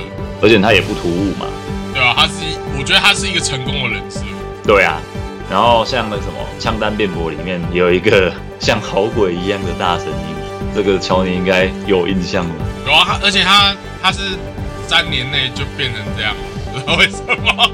[0.41, 1.47] 而且他也不突兀嘛。
[1.93, 2.33] 对啊，他是，
[2.77, 4.21] 我觉得他是一个成功的人设。
[4.65, 5.01] 对啊。
[5.49, 10.35] 然后像那什么《枪弹辩驳》里面有一个像好鬼一样的大神鹰，
[10.75, 12.53] 这个乔尼应该有印象的。
[12.85, 14.19] 有啊，而且他他是
[14.87, 16.33] 三年内就变成这样，
[16.73, 17.71] 不知道为什么。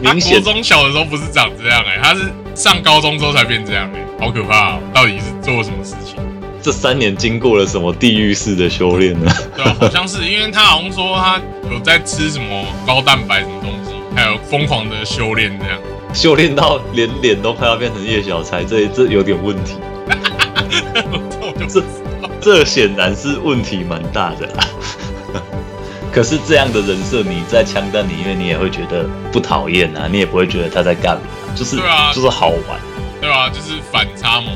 [0.04, 4.78] 他国中小的时候不是长这样哎，他是上高中之后才变这样哎，好可怕！
[4.92, 6.16] 到底是做了什么事情？
[6.62, 9.32] 这三年经过了什么地狱式的修炼呢？
[9.56, 15.78] 对啊，好像是，因为他好像说他有在吃什么高蛋白什么东西，还有疯狂的修炼这样。
[16.12, 19.76] 修炼到连脸都快要变成叶小钗，这这有点问题。
[21.68, 21.82] 这
[22.40, 24.64] 这显然是问题蛮大的啦。
[26.12, 31.22] 可是这样的人设，你在枪弹里面，你也会觉得不讨厌啊，你也不会觉得他在干嘛，
[31.54, 31.76] 就是
[32.14, 32.80] 就是好玩，
[33.20, 34.54] 对啊，就是反差萌。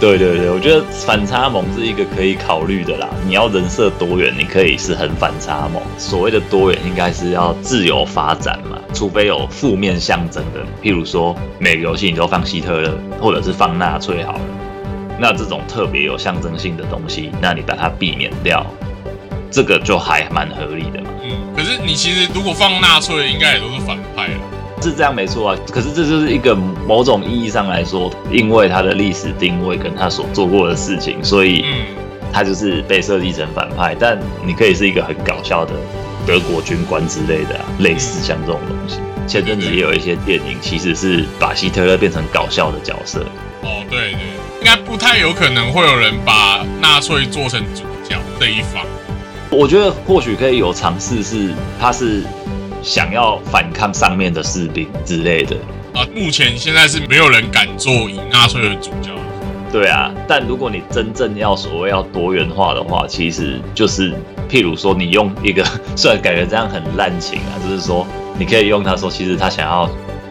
[0.00, 3.08] 对对对，我觉得反差萌是一个可以考虑的啦。
[3.24, 5.80] 你要人设多元，你可以是很反差萌。
[5.96, 14.40] 所谓的多元，应该是要自由发展嘛，除非有负面象征的，譬如说每个游戏你都放希特勒，或者是放纳粹好了，
[15.18, 18.66] 那这种特别有象征性的东西，那你把它避免掉，
[19.50, 21.10] 这个就还蛮合理的嘛。
[21.22, 24.40] 嗯，可是你其实如果放纳粹，应该也都是反派了。
[24.82, 31.64] 是这样没错啊，可是这就是一个某种意义上来说，因为他的历史定位跟他所做过的事情，所以
[32.30, 33.96] 他就是被设计成反派。
[33.98, 35.72] 但你可以是一个很搞笑的
[36.26, 38.98] 德国军官之类的，类似像这种东西。
[39.26, 43.24] 前阵子也有一些电影，其实是把希特勒变成搞笑的角色。
[43.62, 44.20] 哦，对对，
[44.64, 48.82] 应该不太有可能会有人把纳粹做成主角这一方。
[49.50, 52.22] 我觉得或许可以有尝试，是他是。
[52.82, 55.56] 想要反抗上面的士兵之类的
[55.94, 59.08] 啊，目前现在是没有人敢做以纳粹为主角。
[59.72, 64.12] 对啊，但如果你真正要所谓要多元化的话，其实就是
[64.50, 65.64] 譬如说你用一个，
[65.96, 68.06] 虽然感觉这样很滥情啊，就是说
[68.38, 69.88] 你可以用他说，其实他想要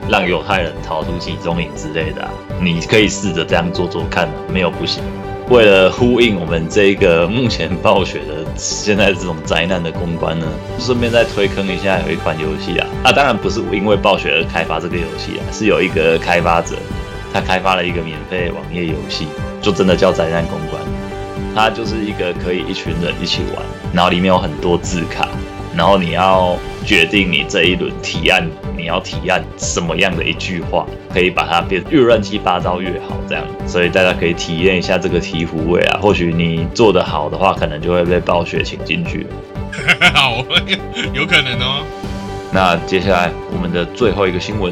[0.09, 2.29] 让犹太人逃出集中营之类的，
[2.61, 5.03] 你可以试着这样做做看，没有不行。
[5.49, 10.47] 为了呼应我们这个目前暴雪的现在这种灾难的公关呢，
[10.79, 16.77] 顺便再推坑一下，有一款游戏啊，啊，当然不是因为暴雪而开发这个游戏啊，是有一个开发者，
[17.33, 19.27] 他开发了一个免费网页游戏，
[19.61, 20.81] 就真的叫灾难公关，
[21.53, 23.63] 它就是一个可以一群人一起玩，
[23.93, 25.27] 然后里面有很多字卡。
[25.75, 33.43] 然后你要决定你这一轮提案，你要提案什么样的一句话，可以把它变越乱七八糟越好，这样。
[33.65, 39.25] 所以大家可以体验一下这个醍醐味啊，或许你做得好的话，可能就会被暴雪请进去。
[40.13, 40.45] 好，
[41.13, 41.83] 有可能哦。
[42.51, 44.71] 那接下来我们的最后一个新闻，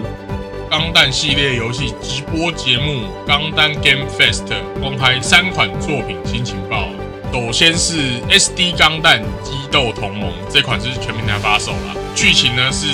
[0.69, 4.45] 钢弹系列游戏直播节目《钢弹 Game Fest》
[4.79, 6.89] 公开三款作品新情报。
[7.31, 12.87] 首先是 SD 钢弹激斗同盟这款是全平台发售了，剧情呢是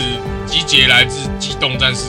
[0.45, 2.05] 集结来自机动战士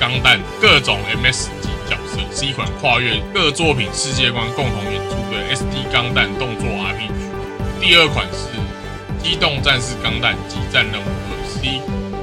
[0.00, 7.80] 钢弹各种 MS 级角色，是一款跨越各作品世界观共同演出的 SD 钢弹动作 RPG。
[7.80, 8.48] 第二款是
[9.22, 11.04] 机动战士钢弹激战任务
[11.48, 11.80] C，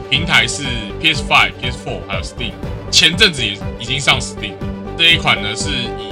[0.09, 0.63] 平台是
[1.01, 2.51] PS5、PS4 还有 Steam，
[2.91, 4.53] 前阵子也已经上 Steam。
[4.97, 6.11] 这一款呢是以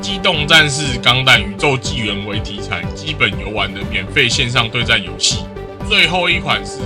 [0.00, 5.44] 机动战士钢弹宇宙纪元为题材，基本游玩的免费线上对战游戏。
[5.88, 6.78] 最后一款是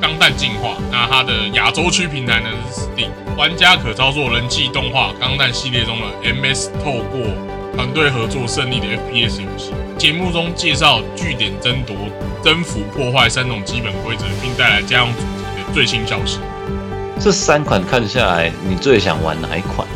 [0.00, 7.20] 钢弹进化，那它的亚洲区平台呢是 Steam，玩家可操作人气动画钢弹系列中的 MS，透过
[7.76, 9.72] 团队合作胜利的 FPS 游戏。
[9.96, 11.94] 节目中介绍据点争夺、
[12.42, 16.38] 征服、破坏三种基本规则，并带来家用主题的最新消息。
[17.20, 19.86] 这三款看下来，你最想玩哪一款？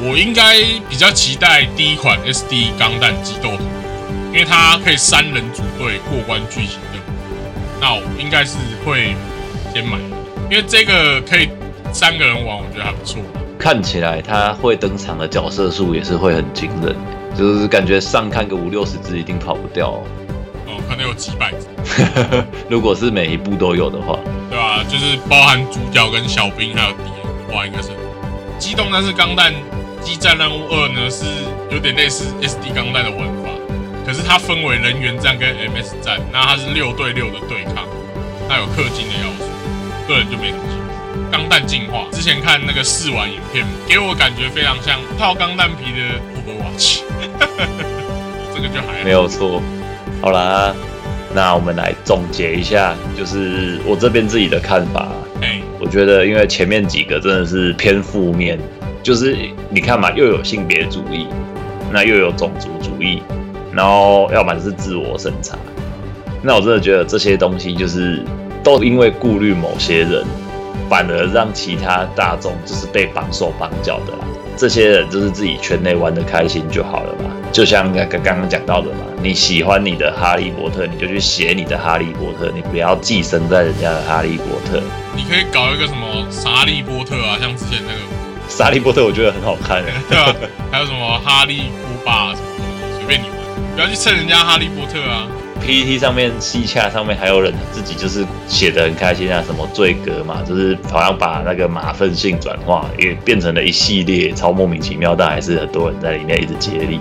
[0.00, 3.64] 我应该比较期待第一款 SD 钢弹激斗图，
[4.32, 7.80] 因为它可以三人组队过关剧情任务。
[7.80, 9.16] 那我应该是会
[9.74, 9.98] 先买，
[10.48, 11.48] 因为这个可以
[11.92, 13.20] 三个人玩，我觉得还不错。
[13.58, 16.94] 看起来他会登场的角色数也是会很惊人，
[17.36, 20.00] 就是感觉上看个五六十只一定跑不掉。
[20.68, 21.66] 哦，可能有几百只。
[22.70, 24.16] 如果是每一部都有的话，
[24.48, 24.84] 对吧？
[24.88, 27.88] 就是包含主角跟小兵还有敌人的话，应该是
[28.60, 29.52] 机动但是钢弹。
[30.02, 31.24] 激战任务二呢是
[31.70, 33.50] 有点类似 SD 钢弹的玩法，
[34.06, 37.86] 可是它分为人员战跟 MS 战，那它是六对六的对抗，
[38.48, 39.44] 那有氪金的要素，
[40.08, 41.30] 个人就没什么兴趣。
[41.30, 47.00] 钢弹进化之前看那个试玩影片，给我感觉非常像套钢弹皮的 Overwatch，
[48.54, 49.60] 这个就还好没有错。
[50.22, 50.74] 好啦，
[51.34, 55.08] 那我们来总结一下，就是我这边自己的看法。
[55.42, 58.58] 哎，我觉得，因为前面几个真的是偏负面，
[59.08, 59.34] 就是
[59.70, 61.28] 你看嘛，又有性别主义，
[61.90, 63.22] 那又有种族主义，
[63.72, 65.56] 然后要么就是自我审查。
[66.42, 68.22] 那我真的觉得这些东西就是
[68.62, 70.22] 都因为顾虑某些人，
[70.90, 74.18] 反而让其他大众就是被绑手绑脚的啦。
[74.58, 77.30] 这些人就是自己圈内玩的开心就好了嘛。
[77.50, 84.82] 就像刚刚刚讲到的嘛，你喜欢你的哈利波特，你就去写你的哈利波特，你不要寄生在人家的哈利波特。
[85.16, 88.00] 你可以搞一个什么沙利波特啊，像之前那个，
[88.48, 90.34] 沙利波特我觉得很好看、欸， 对吧？
[90.70, 93.36] 还有什么哈利波霸什么东西，随便你玩，
[93.74, 95.26] 不要去蹭人家哈利波特啊。
[95.60, 107.00] PPT 上面、西洽上面还有人自己就是写的很开心啊，什么醉格嘛，就是好像把那个马粪性转化，也变成了一系列超莫名其妙，但还是很多人在里面一直接力。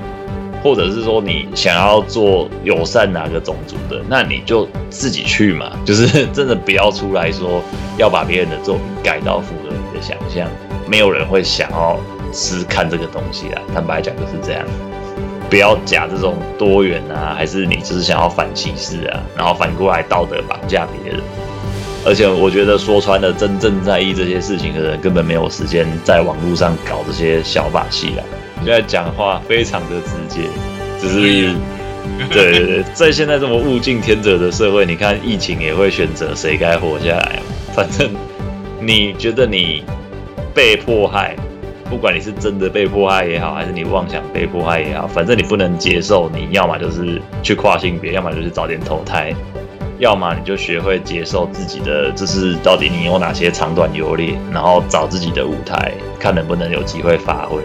[0.63, 7.61] 或者是说你想要做友善哪个种族的，那你就自己去嘛，就是 真的不要出来说
[7.95, 10.49] 要把别人的作品改到符合你的想象，
[10.89, 11.99] 没有人会想要
[12.31, 13.61] 吃看这个东西啦。
[13.73, 14.65] 坦白讲就是这样。
[15.49, 21.21] 不要假这种多元啊，还是你只是想要反歧视啊，然后反过来道德绑架别人。
[22.05, 28.23] 而且我觉得说穿了，真正在意这些事情的人，根本没有时间在网络上搞这些小把戏啦。
[28.57, 30.41] 现在讲话非常的直接，
[30.99, 31.53] 只是
[32.29, 37.39] 对对对，在现在这么物竞天择的社会，你看疫情也会选择谁该活下来。
[37.73, 38.09] 反正
[38.81, 39.83] 你觉得你
[40.57, 41.35] 被迫害，
[41.87, 49.31] 不管你是真的被迫害也好，还是你妄想被迫害也好，反正你不能接受，你要么就是去跨性别，要么就是早点投胎，
[49.99, 57.61] 要么你就学会接受自己的，就是到底你有哪些长短优劣，然后找自己的舞台，看能不能有机会发挥。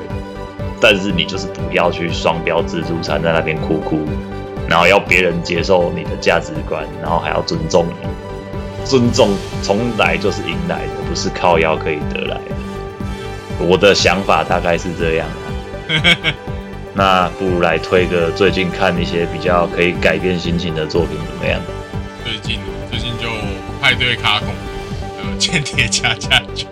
[0.78, 4.00] 但是你就是不要去双标自助餐在那边哭哭，
[4.68, 8.06] 然后要别人接受你的价值观，然后还要尊重你。
[8.84, 9.30] 尊重
[9.62, 12.42] 从来就是赢来的，不是靠腰可以得来的。
[13.66, 16.34] 我的想法大概是这样啊。
[16.94, 21.60] 那不如来推个最近看一些比较可以改变心情的作品怎么样？
[22.24, 23.28] 最近最近就
[23.80, 24.48] 派对卡孔，
[25.16, 26.66] 还有间谍加加酒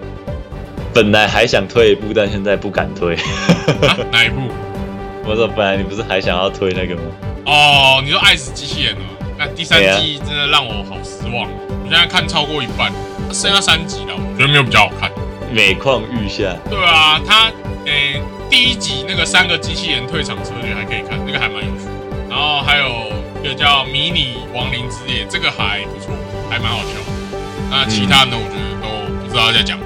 [0.92, 3.14] 本来还想推一部，但现在不敢推。
[3.16, 4.42] 啊，哪一部？
[5.24, 7.02] 我说本来你不是还想要推那个吗？
[7.46, 9.16] 哦，你说爱死机器人哦？
[9.38, 12.92] 那第三季真的让我好失望，我现在看超过一半，
[13.32, 15.10] 剩下三集了，我觉得没有比较好看。
[15.52, 16.56] 每况愈下。
[16.68, 17.50] 对啊，他
[17.86, 22.28] 诶、第一集那个三个机器人退场策略还可以看，那个还蛮有趣的。
[22.28, 23.10] 然后还有
[23.42, 26.12] 一个叫迷你亡灵之夜，这个还不错，
[26.50, 27.38] 还蛮好笑的。
[27.70, 28.88] 那其他的我觉得都
[29.22, 29.78] 不知道在讲。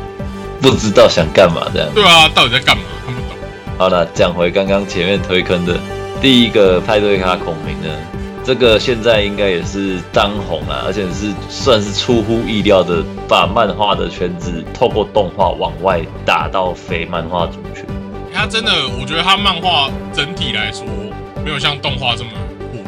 [0.61, 1.89] 不知道想干嘛这样。
[1.95, 2.83] 对啊，到底在干嘛？
[3.05, 3.37] 看不懂。
[3.79, 5.79] 好了，讲回刚刚前面推坑的
[6.21, 7.89] 第一个派对卡孔明呢，
[8.45, 17.85] 这个现在应该也是当红啊，而且是算是出乎意料的，把漫画的圈子透过动画往外打到非漫画族群。
[18.35, 20.85] 他真的，我觉得他漫画整体来说
[21.45, 22.31] 没有像动画这么
[22.73, 22.79] 火。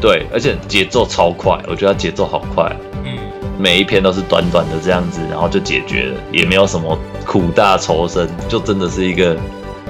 [0.00, 3.18] 对，而且节奏超快，我觉得它节奏好快啊，嗯，
[3.58, 9.36] 每一篇都是短短的这样子，然后就解决了，也没有什么苦大仇深，就真的是一个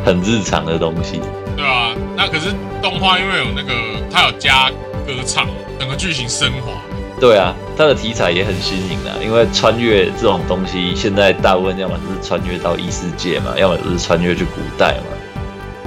[0.05, 1.21] 很日常的东西。
[1.55, 1.93] 对啊。
[2.17, 3.73] 那可是动画因为有那个
[4.11, 4.71] 它有加
[5.07, 6.73] 歌唱，整个剧情升华。
[7.21, 15.05] 对啊，它的题材也很新颖啊，因为穿越这种东西，现在大部分要么就是穿越到异世界嘛，要么就是穿越去古代嘛。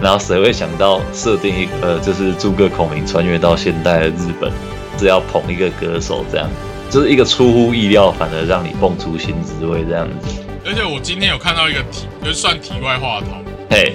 [0.02, 4.52] 然后谁会想到设定一个就是诸葛孔明穿越到现代的日本，
[4.98, 6.50] 是要捧一个歌手这样，
[6.90, 10.42] 就是一个出乎意料，反而让你蹦出新滋味这样子。
[10.66, 13.94] 而且我今天有看到一个题，就是算题外话的是，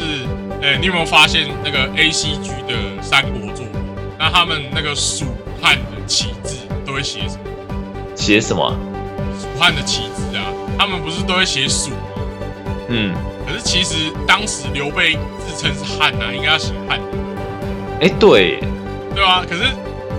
[0.63, 3.70] 呃、你有没有发现那个 A C G 的三国作品，
[4.21, 5.25] 那他们那个蜀
[5.63, 7.41] 汉的旗帜都会写什么？
[8.15, 8.77] 写什么啊？
[9.41, 11.97] 蜀汉的旗帜啊，他们不是都会写蜀吗？
[12.89, 13.15] 嗯，
[13.47, 17.01] 可是其实当时刘备自称是汉啊，应该要写汉，
[18.03, 18.61] 哎，对，
[19.15, 19.43] 对啊。
[19.49, 19.63] 可是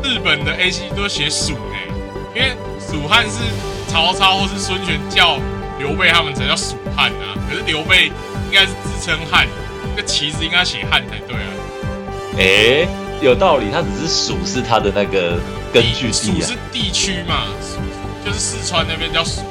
[0.03, 1.85] 日本的 A C 都写蜀哎，
[2.35, 3.37] 因为蜀汉是
[3.87, 5.37] 曹操或是孙权叫
[5.77, 7.37] 刘备他们才叫蜀汉啊。
[7.47, 9.45] 可是刘备应该是自称汉，
[9.95, 11.51] 那旗子应该写汉才对啊。
[12.39, 12.87] 哎，
[13.21, 15.39] 有道理，它只是蜀是它的那个
[15.71, 16.57] 根据地啊蜀是。
[16.71, 17.45] 地区嘛，
[18.25, 19.41] 就是四川那边叫蜀。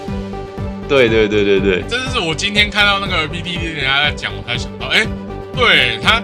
[0.89, 5.07] 对对对对对，这就是我今天看到那个 PPT 人家在讲，我才想到，哎、
[5.55, 6.21] 对他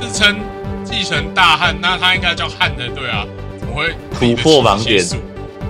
[0.00, 0.36] 自称
[0.84, 3.24] 继承大汉，那他应该叫汉的，对啊，
[3.60, 5.04] 怎么会突破盲点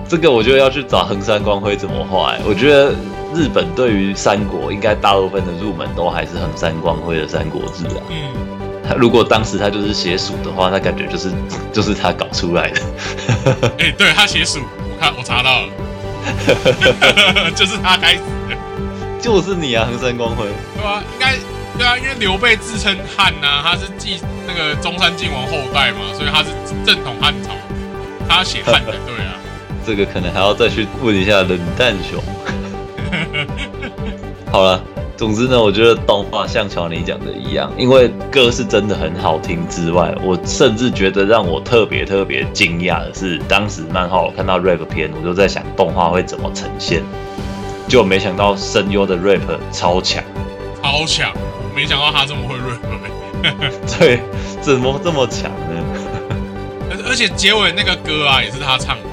[0.08, 2.40] 这个我觉得要去找横山光辉怎么画、欸。
[2.46, 2.92] 我觉得
[3.34, 8.02] 日本对于三国，应该大部分的入门都还是横山光辉的《三国志》啊。
[8.10, 8.32] 嗯，
[8.86, 11.30] 他如果当时他就是写蜀的话，那感觉就是
[11.72, 12.80] 就是他搞出来的。
[13.78, 18.56] 哎、对他写数，我看我查到了， 就是他开始的，
[19.20, 20.46] 就是你啊，横山光辉。
[20.76, 21.36] 对啊、应该
[21.78, 26.50] 对啊，因为刘备自称汉呐、他是继那个中山靖王后代嘛，所以他是
[26.84, 27.50] 正统汉朝，
[28.28, 29.34] 他写汉的，对啊。
[29.84, 32.22] 这个可能还要再去问一下冷淡熊。
[34.50, 34.80] 好了，
[35.22, 47.04] 总之呢，我觉得动画像乔尼讲的一样，因为歌是真的很好听之外，我甚至觉得让我特别特别惊讶的是，当时漫画我看到 rap 片，我就在想动画会怎么呈现，
[47.86, 50.24] 就没想到声优的 rap 超强，
[50.82, 51.32] 超强，
[51.72, 52.80] 没想到他这么会 rap，
[53.44, 54.20] 欸 对，
[54.60, 55.84] 怎么这么强呢？
[56.90, 59.08] 而而且结尾那个歌啊也是他唱的，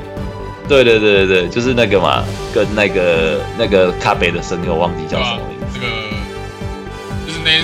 [0.67, 5.58] 对对对对对，就是那个嘛，跟那个那个卡北的声优忘记叫什么名？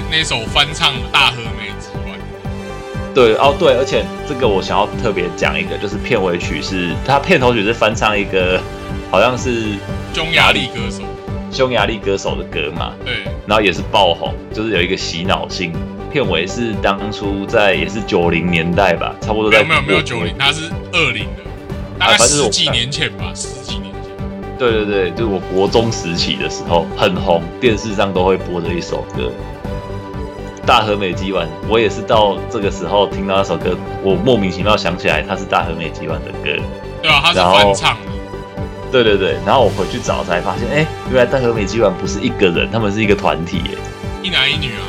[0.10, 2.18] 那那首翻唱《大和美集团》，
[3.14, 8.62] 对哦，对，而且这个我想要特别讲一个，就是片尾曲是它片头曲是翻唱一个
[9.12, 9.78] 好像是
[10.14, 11.04] 匈牙利歌手，
[11.52, 15.74] 匈牙利歌手的歌嘛，对，然后也是爆红，就是有一个洗脑性。
[16.10, 21.44] 片尾是当初在也是九零年代吧，差不多在没有没有九零，他是二零的，
[22.00, 24.58] 大概十几年前吧，十几年前。
[24.58, 29.30] 对对对，就是我国中时期的时候很红，电视上都会播的一首歌。
[30.66, 36.60] 大和美姬丸，我也是到这个时候听到那首歌，我莫名其妙想起来它是大和美姬丸的歌。
[37.02, 38.12] 对啊，他是翻唱的，
[38.92, 43.78] 对对对，然后我回去找才发现，哎，原来大和美姬丸不是一个人，他们是一个团体耶。
[44.24, 44.82] 一男一女啊。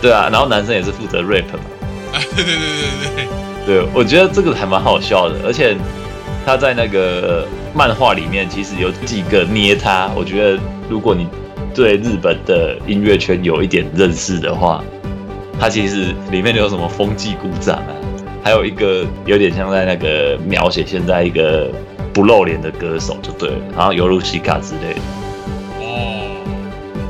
[0.00, 1.60] 对啊，然后男生也是负责 rap 嘛。
[2.14, 2.56] 啊，对对对
[3.14, 3.26] 对
[3.66, 5.76] 对，对，我觉得这个还蛮好笑的，而且
[6.46, 11.28] 他在那个漫画里面其实有几个捏他，我觉得如果你
[11.76, 14.82] 对日本的音乐圈有一点认识的话，
[15.60, 17.92] 它其实里面有什么风纪鼓掌啊，
[18.42, 21.70] 还有一个有点像在那个描写现在一个
[22.14, 25.00] 不露脸的歌手就对了，然后尤露西卡之类的。
[25.80, 26.42] 哦，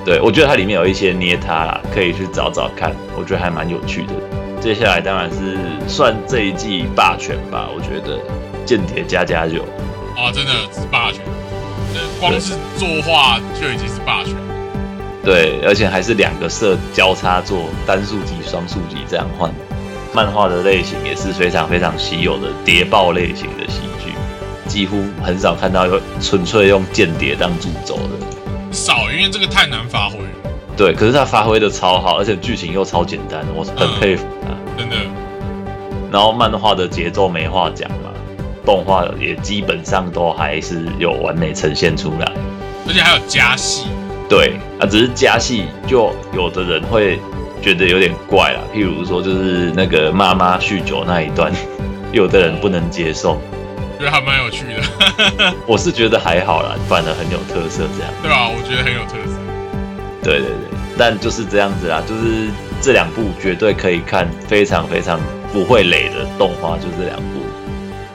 [0.04, 4.12] 对，我觉得它里面有一些捏他啦，可以去找找看，我觉得还蛮有趣的。
[4.60, 5.56] 接下来当然是
[5.86, 8.18] 算这一季霸权吧，我觉得
[8.64, 9.62] 间谍加加酒，
[10.16, 11.20] 啊，真的是霸权，
[11.94, 14.55] 这光是作画就已经是霸权了。
[15.26, 19.52] 对，而且还是两个色交叉做单数集、双数集这样换。
[20.14, 24.12] 漫画的类型也是非常非常稀有的谍报类型的喜剧，
[24.68, 28.70] 几乎很少看到有纯粹用间谍当主轴的。
[28.70, 34.54] 少，因为这个太难发挥了，对，可是他发挥的超好，而且剧情又超简单，我很佩服他。
[34.78, 34.94] 真的。
[36.12, 38.12] 然后漫画的节奏没话讲嘛，
[38.64, 42.32] 动画也基本上都还是有完美呈现出来。
[42.86, 43.88] 而且还有加戏，
[44.28, 47.18] 对啊，只是加戏，就有的人会
[47.62, 48.60] 觉得有点怪啦。
[48.74, 51.52] 譬如说，就是那个妈妈酗酒那一段，
[52.12, 53.40] 有的人不能接受。
[53.98, 58.12] 觉得还蛮有趣的，我是觉得还好啦，反而很有特色这样。
[58.22, 58.46] 对啊？
[58.46, 59.38] 我觉得很有特色。
[60.22, 62.50] 对对对，但就是这样子啦，就是
[62.82, 65.18] 这两部绝对可以看，非常非常
[65.50, 67.40] 不会累的动画，就这两部。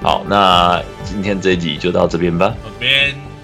[0.03, 2.53] 好，那今天这一集就到这边吧，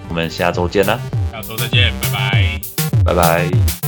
[0.09, 0.99] 我们下周见啦，
[1.37, 2.59] 下周再见，拜拜。
[3.05, 3.86] 拜拜。